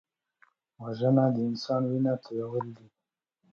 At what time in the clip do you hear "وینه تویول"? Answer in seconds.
1.89-2.65